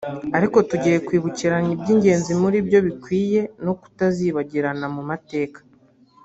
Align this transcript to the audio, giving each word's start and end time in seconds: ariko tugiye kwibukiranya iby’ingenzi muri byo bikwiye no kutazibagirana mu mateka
ariko 0.37 0.57
tugiye 0.69 0.97
kwibukiranya 1.07 1.71
iby’ingenzi 1.75 2.31
muri 2.41 2.57
byo 2.67 2.79
bikwiye 2.87 3.41
no 3.65 3.73
kutazibagirana 3.79 4.85
mu 4.95 5.01
mateka 5.09 5.59